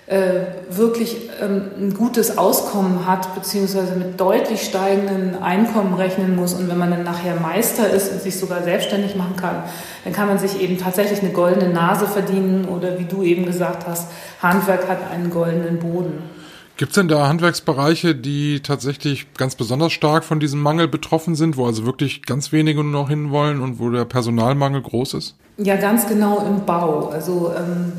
äh, 0.08 0.40
wirklich 0.70 1.30
ähm, 1.42 1.64
ein 1.78 1.94
gutes 1.94 2.38
Auskommen 2.38 3.06
hat, 3.06 3.36
beziehungsweise 3.36 3.96
mit 3.96 4.20
deutlich 4.20 4.62
steigenden 4.62 5.42
Einkommen 5.42 5.94
rechnen 5.94 6.36
muss. 6.36 6.54
Und 6.54 6.70
wenn 6.70 6.78
man 6.78 6.92
dann 6.92 7.04
nachher 7.04 7.36
Meister 7.36 7.90
ist 7.90 8.12
und 8.12 8.22
sich 8.22 8.40
sogar 8.40 8.64
selbstständig 8.64 9.16
machen 9.16 9.36
kann, 9.36 9.64
dann 10.04 10.14
kann 10.14 10.28
man 10.28 10.40
sich 10.40 10.62
eben 10.62 10.78
tatsächlich 10.78 11.22
eine 11.22 11.32
goldene 11.32 11.70
Nase 11.74 12.08
verdienen 12.08 12.66
oder 12.66 12.98
wie 13.00 13.06
du 13.06 13.22
eben 13.22 13.46
gesagt 13.46 13.86
hast, 13.86 14.08
Handwerk 14.42 14.88
hat 14.88 15.00
einen 15.12 15.30
goldenen 15.30 15.80
Boden. 15.80 16.37
Gibt 16.78 16.92
es 16.92 16.96
denn 16.96 17.08
da 17.08 17.28
Handwerksbereiche, 17.28 18.14
die 18.14 18.62
tatsächlich 18.62 19.34
ganz 19.34 19.56
besonders 19.56 19.92
stark 19.94 20.24
von 20.24 20.40
diesem 20.40 20.62
Mangel 20.62 20.88
betroffen 20.88 21.34
sind, 21.34 21.58
wo 21.58 21.66
also 21.66 21.88
wirklich 21.88 22.22
ganz 22.24 22.52
wenige 22.52 22.84
nur 22.84 23.02
noch 23.02 23.10
hinwollen 23.10 23.62
und 23.62 23.80
wo 23.80 23.90
der 23.90 24.06
Personalmangel 24.06 24.84
groß 24.84 25.16
ist? 25.16 25.36
Ja, 25.58 25.76
ganz 25.76 26.08
genau 26.08 26.46
im 26.46 26.66
Bau. 26.66 27.10
Also 27.10 27.52
ähm, 27.58 27.94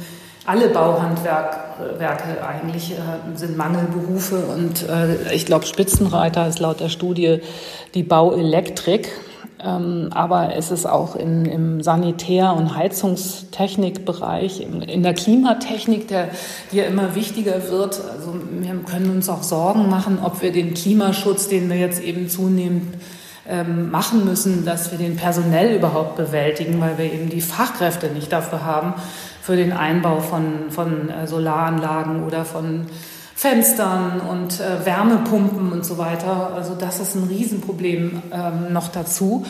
alle 0.47 0.69
Bauhandwerke 0.69 2.47
eigentlich 2.47 2.93
äh, 2.93 3.37
sind 3.37 3.57
Mangelberufe 3.57 4.47
und 4.47 4.89
äh, 4.89 5.35
ich 5.35 5.45
glaube, 5.45 5.67
Spitzenreiter 5.67 6.47
ist 6.47 6.61
laut 6.61 6.79
der 6.79 6.89
Studie 6.89 7.41
die 7.95 8.05
Bauelektrik. 8.05 9.11
Ähm, 9.61 10.11
aber 10.13 10.55
es 10.55 10.71
ist 10.71 10.87
auch 10.87 11.17
in, 11.17 11.45
im 11.45 11.83
Sanitär- 11.83 12.55
und 12.55 12.77
Heizungstechnikbereich, 12.77 14.61
in, 14.61 14.83
in 14.83 15.03
der 15.03 15.15
Klimatechnik, 15.15 16.07
der, 16.07 16.29
die 16.71 16.77
ja 16.77 16.85
immer 16.85 17.15
wichtiger 17.17 17.69
wird. 17.71 18.01
Also 18.01 18.35
wir 18.61 18.75
können 18.85 19.11
uns 19.11 19.29
auch 19.29 19.43
Sorgen 19.43 19.89
machen, 19.89 20.21
ob 20.23 20.43
wir 20.43 20.53
den 20.53 20.75
Klimaschutz, 20.75 21.49
den 21.49 21.69
wir 21.69 21.77
jetzt 21.77 22.01
eben 22.01 22.29
zunehmend 22.29 22.95
ähm, 23.49 23.91
machen 23.91 24.25
müssen, 24.25 24.65
dass 24.65 24.93
wir 24.93 24.99
den 24.99 25.17
personell 25.17 25.75
überhaupt 25.75 26.17
bewältigen, 26.17 26.81
weil 26.81 26.99
wir 26.99 27.13
eben 27.13 27.29
die 27.29 27.41
Fachkräfte 27.41 28.09
nicht 28.09 28.33
dafür 28.33 28.65
haben, 28.65 28.95
für 29.43 29.57
den 29.57 29.73
Einbau 29.73 30.21
von, 30.21 30.71
von 30.71 31.09
äh, 31.09 31.27
Solaranlagen 31.27 32.23
oder 32.23 32.45
von 32.45 32.87
Fenstern 33.39 34.21
und 34.21 34.59
äh, 34.59 34.85
Wärmepumpen 34.85 35.71
und 35.71 35.85
so 35.85 35.97
weiter. 35.97 36.55
Also 36.57 36.75
das 36.75 36.99
ist 36.99 37.15
ein 37.15 37.23
Riesenproblem 37.23 38.21
ähm, 38.33 38.73
noch 38.73 38.89
dazu. 38.89 39.47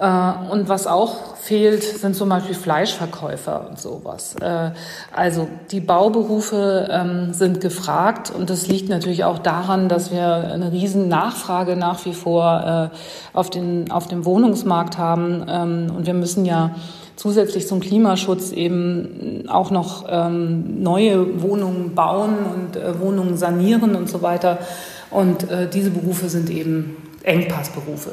Äh, 0.00 0.52
und 0.52 0.68
was 0.68 0.86
auch 0.86 1.36
fehlt, 1.36 1.82
sind 1.82 2.14
zum 2.14 2.28
Beispiel 2.28 2.54
Fleischverkäufer 2.54 3.66
und 3.68 3.80
sowas. 3.80 4.36
Äh, 4.40 4.70
also 5.14 5.48
die 5.70 5.80
Bauberufe 5.80 6.88
ähm, 6.90 7.32
sind 7.32 7.60
gefragt 7.60 8.30
und 8.36 8.50
das 8.50 8.68
liegt 8.68 8.88
natürlich 8.88 9.24
auch 9.24 9.38
daran, 9.38 9.88
dass 9.88 10.12
wir 10.12 10.26
eine 10.26 10.72
riesen 10.72 11.08
Nachfrage 11.08 11.76
nach 11.76 12.04
wie 12.04 12.12
vor 12.12 12.90
äh, 12.92 13.36
auf, 13.36 13.50
den, 13.50 13.90
auf 13.90 14.06
dem 14.06 14.24
Wohnungsmarkt 14.24 14.98
haben. 14.98 15.44
Ähm, 15.48 15.92
und 15.96 16.06
wir 16.06 16.14
müssen 16.14 16.44
ja 16.44 16.74
zusätzlich 17.16 17.66
zum 17.66 17.80
Klimaschutz 17.80 18.52
eben 18.52 19.48
auch 19.48 19.72
noch 19.72 20.06
ähm, 20.08 20.80
neue 20.82 21.42
Wohnungen 21.42 21.96
bauen 21.96 22.36
und 22.54 23.00
Wohnungen 23.00 23.36
sanieren 23.36 23.96
und 23.96 24.08
so 24.08 24.22
weiter. 24.22 24.58
Und 25.10 25.46
diese 25.72 25.90
Berufe 25.90 26.28
sind 26.28 26.50
eben 26.50 26.96
Engpassberufe. 27.24 28.12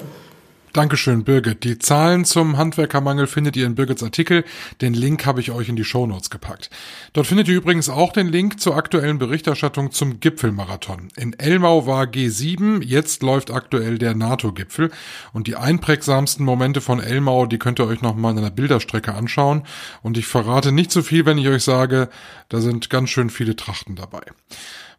Dankeschön, 0.75 1.23
Birgit. 1.23 1.63
Die 1.63 1.79
Zahlen 1.79 2.25
zum 2.25 2.57
Handwerkermangel 2.57 3.27
findet 3.27 3.55
ihr 3.55 3.65
in 3.65 3.75
Birgits 3.75 4.03
Artikel. 4.03 4.43
Den 4.81 4.93
Link 4.93 5.25
habe 5.25 5.39
ich 5.39 5.51
euch 5.51 5.69
in 5.69 5.77
die 5.77 5.85
Shownotes 5.85 6.29
gepackt. 6.29 6.69
Dort 7.13 7.27
findet 7.27 7.47
ihr 7.47 7.55
übrigens 7.55 7.87
auch 7.87 8.11
den 8.11 8.27
Link 8.27 8.59
zur 8.59 8.75
aktuellen 8.75 9.17
Berichterstattung 9.17 9.91
zum 9.91 10.19
Gipfelmarathon. 10.19 11.07
In 11.15 11.31
Elmau 11.31 11.87
war 11.87 12.03
G7, 12.03 12.83
jetzt 12.83 13.23
läuft 13.23 13.51
aktuell 13.51 13.97
der 13.97 14.15
NATO-Gipfel. 14.15 14.91
Und 15.31 15.47
die 15.47 15.55
einprägsamsten 15.55 16.43
Momente 16.43 16.81
von 16.81 16.99
Elmau, 16.99 17.45
die 17.45 17.57
könnt 17.57 17.79
ihr 17.79 17.87
euch 17.87 18.01
nochmal 18.01 18.33
in 18.33 18.39
einer 18.39 18.51
Bilderstrecke 18.51 19.13
anschauen. 19.13 19.63
Und 20.01 20.17
ich 20.17 20.27
verrate 20.27 20.73
nicht 20.73 20.91
zu 20.91 20.99
so 20.99 21.07
viel, 21.07 21.25
wenn 21.25 21.37
ich 21.37 21.47
euch 21.47 21.63
sage, 21.63 22.09
da 22.49 22.59
sind 22.59 22.89
ganz 22.89 23.11
schön 23.11 23.29
viele 23.29 23.55
Trachten 23.55 23.95
dabei. 23.95 24.23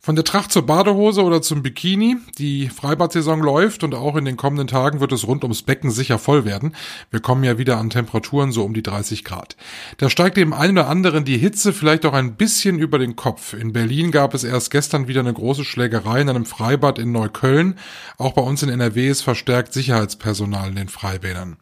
Von 0.07 0.15
der 0.15 0.25
Tracht 0.25 0.53
zur 0.53 0.65
Badehose 0.65 1.25
oder 1.25 1.43
zum 1.43 1.65
Bikini. 1.65 2.19
Die 2.39 2.69
Freibadsaison 2.69 3.41
läuft 3.41 3.83
und 3.83 3.93
auch 3.93 4.15
in 4.15 4.25
den 4.25 4.37
kommenden 4.37 4.69
Tagen 4.69 5.01
wird 5.01 5.11
es 5.11 5.27
rund 5.27 5.43
ums 5.43 5.63
Becken 5.63 5.91
sicher 5.91 6.21
voll 6.21 6.45
werden. 6.45 6.77
Wir 7.11 7.19
kommen 7.19 7.43
ja 7.43 7.59
wieder 7.59 7.79
an 7.79 7.91
Temperaturen 7.91 8.53
so 8.53 8.63
um 8.63 8.73
die 8.73 8.85
30 8.85 9.25
Grad. 9.25 9.57
Da 9.97 10.09
steigt 10.09 10.37
dem 10.37 10.53
einen 10.53 10.79
oder 10.79 10.89
anderen 10.89 11.25
die 11.25 11.39
Hitze 11.39 11.73
vielleicht 11.73 12.07
auch 12.07 12.13
ein 12.13 12.37
bisschen 12.37 12.79
über 12.79 13.01
den 13.01 13.17
Kopf. 13.17 13.53
In 13.53 13.73
Berlin 13.73 14.13
gab 14.13 14.33
es 14.33 14.45
erst 14.45 14.71
gestern 14.71 15.09
wieder 15.09 15.23
eine 15.23 15.33
große 15.33 15.65
Schlägerei 15.65 16.21
in 16.21 16.29
einem 16.29 16.47
Freibad 16.47 17.01
in 17.01 17.11
Neukölln. 17.11 17.75
Auch 18.17 18.35
bei 18.35 18.43
uns 18.43 18.63
in 18.63 18.69
NRW 18.69 19.09
ist 19.09 19.23
verstärkt 19.23 19.73
Sicherheitspersonal 19.73 20.69
in 20.69 20.77
den 20.77 20.89
Freibädern. 20.89 21.57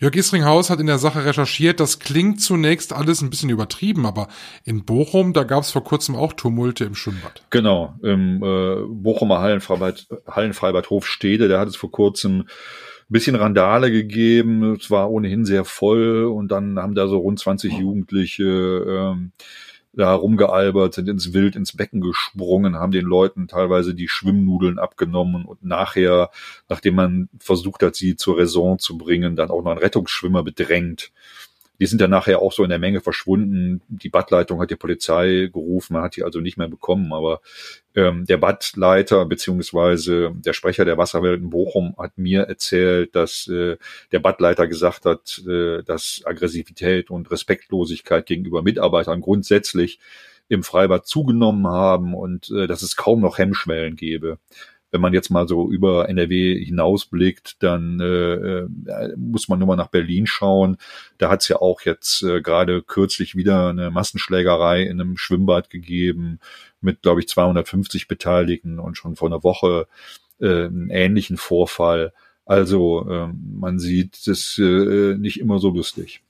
Jörg 0.00 0.16
Isringhaus 0.16 0.70
hat 0.70 0.80
in 0.80 0.86
der 0.86 0.96
Sache 0.96 1.26
recherchiert, 1.26 1.78
das 1.78 1.98
klingt 1.98 2.40
zunächst 2.40 2.94
alles 2.94 3.20
ein 3.20 3.28
bisschen 3.28 3.50
übertrieben, 3.50 4.06
aber 4.06 4.28
in 4.64 4.86
Bochum, 4.86 5.34
da 5.34 5.44
gab 5.44 5.62
es 5.62 5.70
vor 5.70 5.84
kurzem 5.84 6.16
auch 6.16 6.32
Tumulte 6.32 6.84
im 6.84 6.94
Schwimmbad. 6.94 7.42
Genau, 7.50 7.94
im 8.02 8.42
äh, 8.42 8.76
Bochumer 8.88 9.40
Hallenfreibad, 9.40 10.06
Hallenfreibad 10.26 10.88
Hofstede, 10.88 11.48
da 11.48 11.60
hat 11.60 11.68
es 11.68 11.76
vor 11.76 11.90
kurzem 11.90 12.40
ein 12.40 12.46
bisschen 13.12 13.36
Randale 13.36 13.90
gegeben, 13.90 14.76
es 14.80 14.90
war 14.90 15.10
ohnehin 15.10 15.44
sehr 15.44 15.66
voll 15.66 16.24
und 16.24 16.48
dann 16.50 16.78
haben 16.78 16.94
da 16.94 17.06
so 17.06 17.18
rund 17.18 17.38
20 17.38 17.74
Jugendliche 17.74 18.44
ähm, 18.44 19.32
da 19.92 20.14
rumgealbert, 20.14 20.94
sind 20.94 21.08
ins 21.08 21.32
Wild, 21.32 21.56
ins 21.56 21.76
Becken 21.76 22.00
gesprungen, 22.00 22.76
haben 22.76 22.92
den 22.92 23.04
Leuten 23.04 23.48
teilweise 23.48 23.94
die 23.94 24.08
Schwimmnudeln 24.08 24.78
abgenommen 24.78 25.44
und 25.44 25.64
nachher, 25.64 26.30
nachdem 26.68 26.94
man 26.94 27.28
versucht 27.38 27.82
hat, 27.82 27.96
sie 27.96 28.16
zur 28.16 28.38
Raison 28.38 28.78
zu 28.78 28.96
bringen, 28.96 29.36
dann 29.36 29.50
auch 29.50 29.62
noch 29.62 29.72
einen 29.72 29.80
Rettungsschwimmer 29.80 30.42
bedrängt. 30.42 31.12
Die 31.80 31.86
sind 31.86 32.00
dann 32.00 32.10
nachher 32.10 32.40
auch 32.40 32.52
so 32.52 32.62
in 32.62 32.70
der 32.70 32.78
Menge 32.78 33.00
verschwunden. 33.00 33.80
Die 33.88 34.10
Badleitung 34.10 34.60
hat 34.60 34.70
die 34.70 34.76
Polizei 34.76 35.48
gerufen, 35.52 35.94
man 35.94 36.02
hat 36.02 36.16
die 36.16 36.22
also 36.22 36.40
nicht 36.40 36.58
mehr 36.58 36.68
bekommen. 36.68 37.12
Aber 37.12 37.40
ähm, 37.94 38.26
der 38.26 38.36
Badleiter 38.36 39.24
beziehungsweise 39.24 40.32
der 40.34 40.52
Sprecher 40.52 40.84
der 40.84 40.98
Wasserwelt 40.98 41.40
in 41.40 41.50
Bochum 41.50 41.96
hat 41.98 42.18
mir 42.18 42.42
erzählt, 42.42 43.16
dass 43.16 43.48
äh, 43.48 43.78
der 44.12 44.18
Badleiter 44.18 44.68
gesagt 44.68 45.06
hat, 45.06 45.42
äh, 45.48 45.82
dass 45.82 46.22
Aggressivität 46.24 47.10
und 47.10 47.30
Respektlosigkeit 47.30 48.26
gegenüber 48.26 48.62
Mitarbeitern 48.62 49.22
grundsätzlich 49.22 49.98
im 50.48 50.62
Freibad 50.62 51.06
zugenommen 51.06 51.66
haben 51.66 52.14
und 52.14 52.50
äh, 52.50 52.66
dass 52.66 52.82
es 52.82 52.96
kaum 52.96 53.20
noch 53.20 53.38
Hemmschwellen 53.38 53.96
gäbe 53.96 54.38
wenn 54.90 55.00
man 55.00 55.12
jetzt 55.12 55.30
mal 55.30 55.46
so 55.46 55.70
über 55.70 56.08
NRW 56.08 56.64
hinausblickt, 56.64 57.62
dann 57.62 58.00
äh, 58.00 58.34
äh, 58.34 58.68
muss 59.16 59.48
man 59.48 59.58
nur 59.58 59.68
mal 59.68 59.76
nach 59.76 59.88
Berlin 59.88 60.26
schauen. 60.26 60.76
Da 61.18 61.30
hat 61.30 61.42
es 61.42 61.48
ja 61.48 61.56
auch 61.56 61.82
jetzt 61.82 62.22
äh, 62.22 62.40
gerade 62.40 62.82
kürzlich 62.82 63.36
wieder 63.36 63.68
eine 63.68 63.90
Massenschlägerei 63.90 64.82
in 64.82 65.00
einem 65.00 65.16
Schwimmbad 65.16 65.70
gegeben 65.70 66.40
mit, 66.80 67.02
glaube 67.02 67.20
ich, 67.20 67.28
250 67.28 68.08
Beteiligten 68.08 68.78
und 68.78 68.96
schon 68.96 69.16
vor 69.16 69.28
einer 69.28 69.44
Woche 69.44 69.86
äh, 70.40 70.64
einen 70.64 70.90
ähnlichen 70.90 71.36
Vorfall. 71.36 72.12
Also 72.50 73.06
äh, 73.08 73.28
man 73.32 73.78
sieht 73.78 74.26
das 74.26 74.58
äh, 74.58 75.14
nicht 75.14 75.38
immer 75.38 75.60
so 75.60 75.70
lustig. 75.70 76.20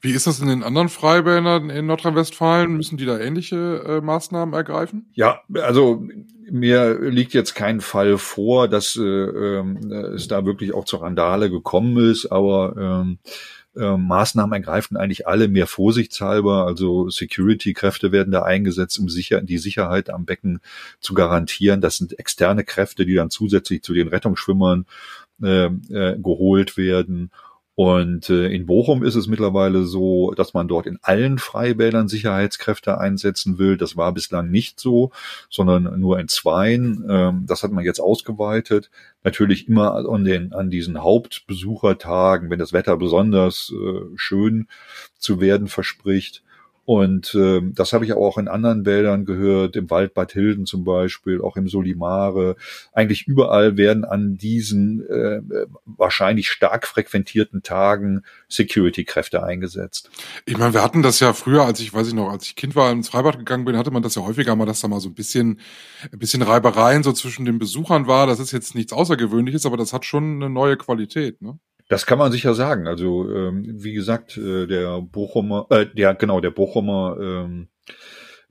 Wie 0.00 0.12
ist 0.12 0.26
das 0.26 0.40
in 0.40 0.48
den 0.48 0.62
anderen 0.62 0.88
Freibädern 0.88 1.68
in 1.68 1.84
Nordrhein-Westfalen? 1.84 2.74
Müssen 2.74 2.96
die 2.96 3.04
da 3.04 3.18
ähnliche 3.18 3.84
äh, 3.86 4.00
Maßnahmen 4.00 4.54
ergreifen? 4.54 5.10
Ja, 5.12 5.42
also 5.52 6.02
mir 6.50 6.98
liegt 6.98 7.34
jetzt 7.34 7.54
kein 7.54 7.82
Fall 7.82 8.16
vor, 8.16 8.68
dass 8.68 8.96
äh, 8.96 9.02
äh, 9.02 10.14
es 10.14 10.28
da 10.28 10.46
wirklich 10.46 10.72
auch 10.72 10.86
zur 10.86 11.02
Randale 11.02 11.50
gekommen 11.50 11.98
ist, 12.10 12.32
aber 12.32 12.74
ähm, 12.78 13.18
äh, 13.76 13.98
Maßnahmen 13.98 14.54
ergreifen 14.54 14.96
eigentlich 14.96 15.28
alle 15.28 15.48
mehr 15.48 15.66
vorsichtshalber. 15.66 16.64
Also 16.64 17.10
Security-Kräfte 17.10 18.12
werden 18.12 18.32
da 18.32 18.44
eingesetzt, 18.44 18.98
um 18.98 19.10
sicher, 19.10 19.42
die 19.42 19.58
Sicherheit 19.58 20.08
am 20.08 20.24
Becken 20.24 20.60
zu 21.00 21.12
garantieren. 21.12 21.82
Das 21.82 21.98
sind 21.98 22.18
externe 22.18 22.64
Kräfte, 22.64 23.04
die 23.04 23.14
dann 23.14 23.28
zusätzlich 23.28 23.82
zu 23.82 23.92
den 23.92 24.08
Rettungsschwimmern 24.08 24.86
äh, 25.42 25.66
äh, 25.66 26.18
geholt 26.18 26.76
werden. 26.76 27.30
Und 27.76 28.30
äh, 28.30 28.46
in 28.46 28.64
Bochum 28.64 29.04
ist 29.04 29.16
es 29.16 29.26
mittlerweile 29.26 29.84
so, 29.84 30.32
dass 30.32 30.54
man 30.54 30.66
dort 30.66 30.86
in 30.86 30.98
allen 31.02 31.36
Freibädern 31.38 32.08
Sicherheitskräfte 32.08 32.96
einsetzen 32.98 33.58
will. 33.58 33.76
Das 33.76 33.98
war 33.98 34.14
bislang 34.14 34.50
nicht 34.50 34.80
so, 34.80 35.10
sondern 35.50 36.00
nur 36.00 36.18
in 36.18 36.28
zweien. 36.28 37.04
Ähm, 37.06 37.44
das 37.46 37.62
hat 37.62 37.72
man 37.72 37.84
jetzt 37.84 38.00
ausgeweitet. 38.00 38.90
Natürlich 39.24 39.68
immer 39.68 39.94
an, 40.08 40.24
den, 40.24 40.54
an 40.54 40.70
diesen 40.70 41.02
Hauptbesuchertagen, 41.02 42.48
wenn 42.48 42.58
das 42.58 42.72
Wetter 42.72 42.96
besonders 42.96 43.70
äh, 43.76 44.00
schön 44.16 44.68
zu 45.18 45.42
werden 45.42 45.68
verspricht. 45.68 46.42
Und 46.86 47.34
äh, 47.34 47.62
das 47.64 47.92
habe 47.92 48.04
ich 48.04 48.12
auch 48.12 48.38
in 48.38 48.46
anderen 48.46 48.86
Wäldern 48.86 49.24
gehört, 49.24 49.74
im 49.74 49.90
Wald 49.90 50.14
Bad 50.14 50.30
Hilden 50.32 50.66
zum 50.66 50.84
Beispiel, 50.84 51.42
auch 51.42 51.56
im 51.56 51.68
Solimare. 51.68 52.54
Eigentlich 52.92 53.26
überall 53.26 53.76
werden 53.76 54.04
an 54.04 54.36
diesen 54.36 55.04
äh, 55.08 55.40
wahrscheinlich 55.84 56.48
stark 56.48 56.86
frequentierten 56.86 57.64
Tagen 57.64 58.22
Security-Kräfte 58.48 59.42
eingesetzt. 59.42 60.10
Ich 60.44 60.56
meine, 60.58 60.74
wir 60.74 60.82
hatten 60.84 61.02
das 61.02 61.18
ja 61.18 61.32
früher, 61.32 61.64
als 61.64 61.80
ich, 61.80 61.92
weiß 61.92 62.06
ich 62.06 62.14
noch, 62.14 62.30
als 62.30 62.46
ich 62.46 62.54
Kind 62.54 62.76
war, 62.76 62.92
ins 62.92 63.08
Freibad 63.08 63.36
gegangen 63.36 63.64
bin, 63.64 63.76
hatte 63.76 63.90
man 63.90 64.04
das 64.04 64.14
ja 64.14 64.22
häufiger 64.22 64.54
mal, 64.54 64.64
dass 64.64 64.80
da 64.80 64.86
mal 64.86 65.00
so 65.00 65.08
ein 65.08 65.14
bisschen, 65.14 65.58
ein 66.12 66.20
bisschen 66.20 66.42
Reibereien 66.42 67.02
so 67.02 67.12
zwischen 67.12 67.44
den 67.44 67.58
Besuchern 67.58 68.06
war. 68.06 68.28
Das 68.28 68.38
ist 68.38 68.52
jetzt 68.52 68.76
nichts 68.76 68.92
Außergewöhnliches, 68.92 69.66
aber 69.66 69.76
das 69.76 69.92
hat 69.92 70.04
schon 70.04 70.36
eine 70.36 70.50
neue 70.50 70.76
Qualität, 70.76 71.42
ne? 71.42 71.58
Das 71.88 72.06
kann 72.06 72.18
man 72.18 72.32
sicher 72.32 72.54
sagen. 72.54 72.86
Also 72.88 73.30
ähm, 73.30 73.64
wie 73.82 73.92
gesagt, 73.92 74.36
äh, 74.36 74.66
der 74.66 75.00
Bochumer, 75.02 75.66
äh, 75.70 75.86
ja 75.94 76.12
genau, 76.12 76.40
der 76.40 76.50
Bochumer 76.50 77.16
ähm, 77.20 77.68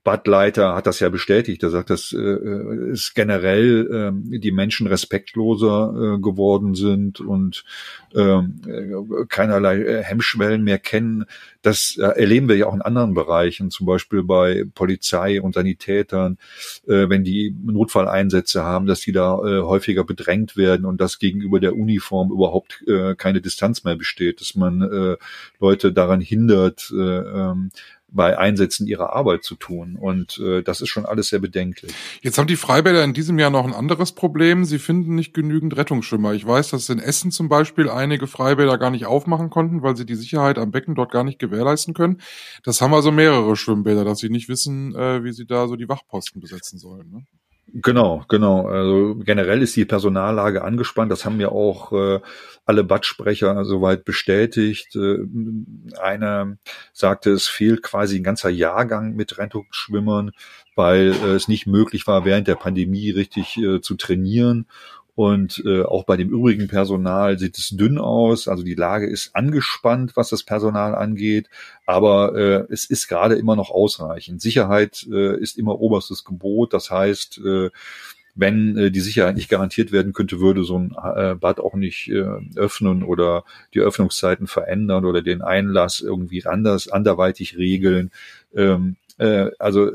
Badleiter 0.05 0.75
hat 0.75 0.85
das 0.85 0.99
ja 0.99 1.09
bestätigt. 1.09 1.63
Er 1.63 1.71
sagt, 1.71 1.89
dass 1.89 2.13
äh, 2.13 2.19
es 2.19 3.15
generell 3.15 4.13
äh, 4.31 4.39
die 4.39 4.51
Menschen 4.51 4.85
respektloser 4.85 5.93
äh, 6.15 6.21
geworden 6.21 6.75
sind 6.75 7.19
und 7.21 7.65
ähm, 8.13 8.61
äh, 8.67 9.25
keinerlei 9.27 9.81
äh, 9.81 10.03
Hemmschwellen 10.03 10.63
mehr 10.63 10.77
kennen. 10.77 11.25
Das 11.63 11.97
äh, 11.97 12.05
erleben 12.05 12.47
wir 12.47 12.55
ja 12.55 12.67
auch 12.67 12.75
in 12.75 12.83
anderen 12.83 13.15
Bereichen, 13.15 13.71
zum 13.71 13.87
Beispiel 13.87 14.21
bei 14.21 14.65
Polizei 14.75 15.41
und 15.41 15.55
Sanitätern, 15.55 16.37
äh, 16.85 17.09
wenn 17.09 17.23
die 17.23 17.55
Notfalleinsätze 17.63 18.63
haben, 18.63 18.85
dass 18.85 19.01
die 19.01 19.11
da 19.11 19.39
äh, 19.39 19.61
häufiger 19.61 20.03
bedrängt 20.03 20.55
werden 20.55 20.85
und 20.85 21.01
dass 21.01 21.17
gegenüber 21.17 21.59
der 21.59 21.75
Uniform 21.75 22.31
überhaupt 22.31 22.83
äh, 22.87 23.15
keine 23.15 23.41
Distanz 23.41 23.83
mehr 23.83 23.95
besteht, 23.95 24.39
dass 24.39 24.53
man 24.53 24.83
äh, 24.83 25.17
Leute 25.59 25.91
daran 25.91 26.21
hindert, 26.21 26.93
äh, 26.95 27.01
ähm, 27.01 27.71
bei 28.07 28.37
Einsätzen 28.37 28.87
ihrer 28.87 29.13
Arbeit 29.13 29.43
zu 29.43 29.55
tun. 29.55 29.97
Und 29.99 30.39
äh, 30.39 30.61
das 30.63 30.81
ist 30.81 30.89
schon 30.89 31.05
alles 31.05 31.29
sehr 31.29 31.39
bedenklich. 31.39 31.93
Jetzt 32.21 32.37
haben 32.37 32.47
die 32.47 32.55
Freibäder 32.55 33.03
in 33.03 33.13
diesem 33.13 33.39
Jahr 33.39 33.49
noch 33.49 33.65
ein 33.65 33.73
anderes 33.73 34.13
Problem. 34.13 34.63
Sie 34.63 34.79
finden 34.79 35.15
nicht 35.15 35.33
genügend 35.33 35.75
Rettungsschwimmer. 35.75 36.33
Ich 36.33 36.45
weiß, 36.45 36.69
dass 36.69 36.89
in 36.89 36.99
Essen 36.99 37.31
zum 37.31 37.49
Beispiel 37.49 37.89
einige 37.89 38.27
Freibäder 38.27 38.77
gar 38.77 38.91
nicht 38.91 39.05
aufmachen 39.05 39.49
konnten, 39.49 39.81
weil 39.81 39.95
sie 39.95 40.05
die 40.05 40.15
Sicherheit 40.15 40.57
am 40.57 40.71
Becken 40.71 40.95
dort 40.95 41.11
gar 41.11 41.23
nicht 41.23 41.39
gewährleisten 41.39 41.93
können. 41.93 42.21
Das 42.63 42.81
haben 42.81 42.93
also 42.93 43.11
mehrere 43.11 43.55
Schwimmbäder, 43.55 44.05
dass 44.05 44.19
sie 44.19 44.29
nicht 44.29 44.49
wissen, 44.49 44.95
äh, 44.95 45.23
wie 45.23 45.33
sie 45.33 45.45
da 45.45 45.67
so 45.67 45.75
die 45.75 45.89
Wachposten 45.89 46.41
besetzen 46.41 46.79
sollen. 46.79 47.09
Ne? 47.11 47.25
Genau, 47.73 48.23
genau. 48.29 48.67
Also 48.67 49.15
generell 49.15 49.61
ist 49.61 49.75
die 49.75 49.85
Personallage 49.85 50.63
angespannt. 50.63 51.11
Das 51.11 51.25
haben 51.25 51.39
ja 51.41 51.49
auch 51.49 51.91
äh, 51.91 52.19
alle 52.63 52.83
Badsprecher 52.83 53.65
soweit 53.65 54.05
bestätigt. 54.05 54.95
Äh, 54.95 55.17
einer 55.99 56.57
sagte, 56.93 57.31
es 57.31 57.47
fehlt 57.47 57.81
quasi 57.81 58.17
ein 58.17 58.23
ganzer 58.23 58.49
Jahrgang 58.49 59.15
mit 59.15 59.37
Rettungsschwimmern, 59.39 60.31
weil 60.75 61.11
äh, 61.13 61.33
es 61.33 61.47
nicht 61.47 61.65
möglich 61.65 62.07
war, 62.07 62.23
während 62.23 62.47
der 62.47 62.55
Pandemie 62.55 63.09
richtig 63.09 63.57
äh, 63.57 63.81
zu 63.81 63.95
trainieren. 63.95 64.67
Und 65.15 65.63
äh, 65.65 65.83
auch 65.83 66.03
bei 66.03 66.17
dem 66.17 66.29
übrigen 66.29 66.67
Personal 66.67 67.39
sieht 67.39 67.57
es 67.57 67.69
dünn 67.69 67.97
aus. 67.97 68.49
Also 68.49 68.63
die 68.63 68.75
Lage 68.75 69.07
ist 69.07 69.33
angespannt, 69.33 70.15
was 70.15 70.29
das 70.29 70.43
Personal 70.43 70.93
angeht. 70.93 71.49
Aber 71.85 72.35
äh, 72.35 72.65
es 72.71 72.85
ist 72.85 73.07
gerade 73.07 73.35
immer 73.35 73.55
noch 73.55 73.71
ausreichend. 73.71 74.41
Sicherheit 74.41 75.07
äh, 75.09 75.39
ist 75.39 75.57
immer 75.57 75.79
oberstes 75.79 76.25
Gebot. 76.25 76.73
Das 76.73 76.91
heißt, 76.91 77.39
äh, 77.45 77.69
wenn 78.35 78.77
äh, 78.77 78.91
die 78.91 78.99
Sicherheit 78.99 79.35
nicht 79.35 79.49
garantiert 79.49 79.93
werden 79.93 80.11
könnte, 80.11 80.41
würde 80.41 80.65
so 80.65 80.77
ein 80.77 80.93
äh, 81.15 81.35
Bad 81.35 81.61
auch 81.61 81.75
nicht 81.75 82.09
äh, 82.09 82.25
öffnen 82.57 83.01
oder 83.01 83.45
die 83.73 83.79
Öffnungszeiten 83.79 84.47
verändern 84.47 85.05
oder 85.05 85.21
den 85.21 85.41
Einlass 85.41 86.01
irgendwie 86.01 86.45
anders, 86.45 86.89
anderweitig 86.89 87.57
regeln. 87.57 88.11
Ähm, 88.53 88.97
äh, 89.17 89.49
also 89.59 89.91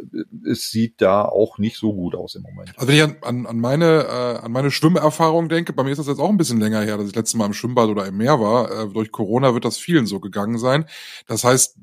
es 0.47 0.71
sieht 0.71 1.00
da 1.00 1.25
auch 1.25 1.59
nicht 1.59 1.77
so 1.77 1.93
gut 1.93 2.15
aus 2.15 2.35
im 2.35 2.43
Moment. 2.43 2.73
Also 2.77 2.89
wenn 2.89 2.97
ich 2.97 3.25
an, 3.25 3.47
an, 3.47 3.59
meine 3.59 4.05
äh, 4.05 4.45
an 4.45 4.53
meine 4.53 4.71
Schwimmerfahrung 4.71 5.49
denke, 5.49 5.73
bei 5.73 5.83
mir 5.83 5.91
ist 5.91 5.99
das 5.99 6.07
jetzt 6.07 6.21
auch 6.21 6.31
ein 6.31 6.39
bisschen 6.39 6.61
länger 6.61 6.81
her, 6.81 6.97
dass 6.97 7.09
ich 7.09 7.15
letztes 7.15 7.35
Mal 7.35 7.47
im 7.47 7.53
Schwimmbad 7.53 7.89
oder 7.89 8.07
im 8.07 8.17
Meer 8.17 8.41
war. 8.41 8.71
Äh, 8.71 8.89
durch 8.89 9.12
Corona 9.12 9.53
wird 9.55 9.65
das 9.65 9.77
vielen 9.77 10.07
so 10.07 10.21
gegangen 10.21 10.59
sein. 10.59 10.87
Das 11.27 11.45
heißt, 11.45 11.77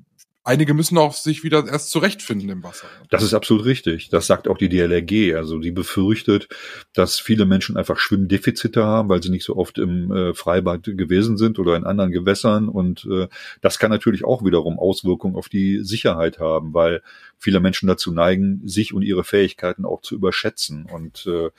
einige 0.48 0.74
müssen 0.74 0.98
auch 0.98 1.14
sich 1.14 1.44
wieder 1.44 1.68
erst 1.68 1.92
zurechtfinden 1.92 2.50
im 2.50 2.64
Wasser. 2.64 2.88
Das 3.10 3.22
ist 3.22 3.34
absolut 3.34 3.66
richtig. 3.66 4.10
Das 4.10 4.28
sagt 4.28 4.48
auch 4.48 4.58
die 4.58 4.70
DLRG. 4.70 5.36
Also 5.36 5.60
die 5.60 5.72
befürchtet, 5.72 6.48
dass 6.94 7.20
viele 7.20 7.46
Menschen 7.46 7.78
einfach 7.78 7.98
Schwimmdefizite 7.98 8.84
haben, 8.84 9.10
weil 9.10 9.22
sie 9.22 9.30
nicht 9.30 9.44
so 9.44 9.58
oft 9.58 9.78
im 9.78 10.12
äh, 10.12 10.34
Freibad 10.34 10.84
gewesen 10.84 11.38
sind 11.38 11.60
oder 11.60 11.76
in 11.76 11.84
anderen 11.84 12.12
Gewässern. 12.12 12.70
Und 12.70 13.06
äh, 13.12 13.28
das 13.62 13.78
kann 13.78 13.92
natürlich 13.92 14.24
auch 14.24 14.44
wiederum 14.44 14.80
Auswirkungen 14.80 15.36
auf 15.36 15.50
die 15.50 15.84
Sicherheit 15.84 16.40
haben, 16.40 16.74
weil 16.74 17.02
viele 17.38 17.60
Menschen 17.60 17.88
dazu 17.88 18.12
neigen, 18.12 18.62
sich 18.66 18.94
und 18.94 19.02
ihre 19.02 19.24
Fähigkeiten 19.24 19.86
auch 19.86 20.02
zu 20.02 20.16
überschätzen. 20.16 20.86
Und 20.86 21.28
äh, 21.28 21.50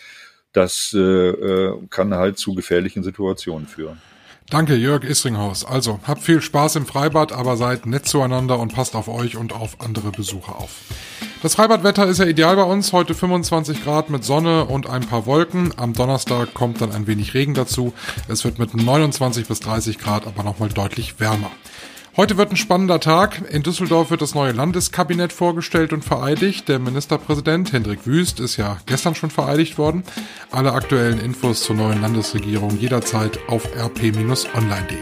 das 0.52 0.94
äh, 0.94 1.00
äh 1.00 1.78
kann 1.90 2.14
halt 2.14 2.38
zu 2.38 2.54
gefährlichen 2.54 3.02
Situationen 3.02 3.68
führen. 3.68 4.00
Danke, 4.50 4.76
Jörg 4.76 5.04
Isringhaus. 5.04 5.66
Also, 5.66 6.00
habt 6.04 6.22
viel 6.22 6.40
Spaß 6.40 6.76
im 6.76 6.86
Freibad, 6.86 7.32
aber 7.32 7.58
seid 7.58 7.84
nett 7.84 8.06
zueinander 8.06 8.58
und 8.58 8.72
passt 8.72 8.96
auf 8.96 9.06
euch 9.06 9.36
und 9.36 9.52
auf 9.52 9.78
andere 9.80 10.10
Besucher 10.10 10.56
auf. 10.56 10.70
Das 11.42 11.54
Freibadwetter 11.54 12.06
ist 12.06 12.16
ja 12.16 12.24
ideal 12.24 12.56
bei 12.56 12.62
uns. 12.62 12.94
Heute 12.94 13.14
25 13.14 13.84
Grad 13.84 14.08
mit 14.08 14.24
Sonne 14.24 14.64
und 14.64 14.88
ein 14.88 15.02
paar 15.02 15.26
Wolken. 15.26 15.74
Am 15.76 15.92
Donnerstag 15.92 16.54
kommt 16.54 16.80
dann 16.80 16.92
ein 16.92 17.06
wenig 17.06 17.34
Regen 17.34 17.52
dazu. 17.52 17.92
Es 18.26 18.42
wird 18.44 18.58
mit 18.58 18.74
29 18.74 19.46
bis 19.46 19.60
30 19.60 19.98
Grad 19.98 20.26
aber 20.26 20.42
nochmal 20.42 20.70
deutlich 20.70 21.20
wärmer. 21.20 21.50
Heute 22.18 22.36
wird 22.36 22.50
ein 22.50 22.56
spannender 22.56 22.98
Tag. 22.98 23.48
In 23.48 23.62
Düsseldorf 23.62 24.10
wird 24.10 24.22
das 24.22 24.34
neue 24.34 24.50
Landeskabinett 24.50 25.32
vorgestellt 25.32 25.92
und 25.92 26.04
vereidigt. 26.04 26.68
Der 26.68 26.80
Ministerpräsident 26.80 27.72
Hendrik 27.72 28.06
Wüst 28.06 28.40
ist 28.40 28.56
ja 28.56 28.78
gestern 28.86 29.14
schon 29.14 29.30
vereidigt 29.30 29.78
worden. 29.78 30.02
Alle 30.50 30.72
aktuellen 30.72 31.20
Infos 31.20 31.62
zur 31.62 31.76
neuen 31.76 32.02
Landesregierung 32.02 32.76
jederzeit 32.76 33.38
auf 33.46 33.66
rp-online.de. 33.72 34.98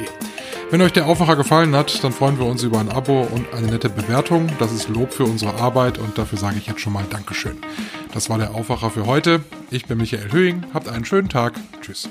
Wenn 0.70 0.82
euch 0.82 0.92
der 0.92 1.06
Aufwacher 1.06 1.36
gefallen 1.36 1.74
hat, 1.74 2.04
dann 2.04 2.12
freuen 2.12 2.38
wir 2.38 2.44
uns 2.44 2.62
über 2.62 2.80
ein 2.80 2.90
Abo 2.90 3.22
und 3.22 3.50
eine 3.54 3.68
nette 3.68 3.88
Bewertung. 3.88 4.50
Das 4.58 4.70
ist 4.72 4.90
Lob 4.90 5.14
für 5.14 5.24
unsere 5.24 5.54
Arbeit 5.54 5.96
und 5.96 6.18
dafür 6.18 6.36
sage 6.36 6.58
ich 6.58 6.66
jetzt 6.66 6.82
schon 6.82 6.92
mal 6.92 7.06
Dankeschön. 7.08 7.56
Das 8.12 8.28
war 8.28 8.36
der 8.36 8.54
Aufwacher 8.54 8.90
für 8.90 9.06
heute. 9.06 9.42
Ich 9.70 9.86
bin 9.86 9.96
Michael 9.96 10.32
Höhing. 10.32 10.64
Habt 10.74 10.86
einen 10.86 11.06
schönen 11.06 11.30
Tag. 11.30 11.54
Tschüss. 11.80 12.10